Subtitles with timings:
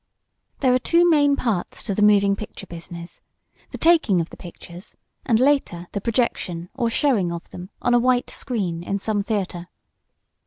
[0.61, 3.21] There are two main parts to the moving picture business
[3.69, 7.99] the taking of the pictures and later the projection, or showing, of them on a
[7.99, 9.67] white screen in some theatre.